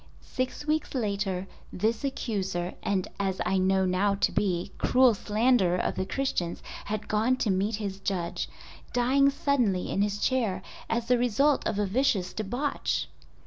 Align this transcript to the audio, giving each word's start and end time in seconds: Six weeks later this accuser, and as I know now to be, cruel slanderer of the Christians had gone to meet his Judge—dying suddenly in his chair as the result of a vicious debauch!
Six 0.33 0.65
weeks 0.65 0.95
later 0.95 1.45
this 1.71 2.03
accuser, 2.03 2.73
and 2.81 3.07
as 3.19 3.39
I 3.45 3.59
know 3.59 3.85
now 3.85 4.15
to 4.15 4.31
be, 4.31 4.71
cruel 4.79 5.13
slanderer 5.13 5.77
of 5.77 5.93
the 5.93 6.07
Christians 6.07 6.63
had 6.85 7.07
gone 7.07 7.35
to 7.37 7.51
meet 7.51 7.75
his 7.75 7.99
Judge—dying 7.99 9.29
suddenly 9.29 9.91
in 9.91 10.01
his 10.01 10.17
chair 10.17 10.63
as 10.89 11.07
the 11.07 11.19
result 11.19 11.67
of 11.67 11.77
a 11.77 11.85
vicious 11.85 12.33
debauch! 12.33 13.09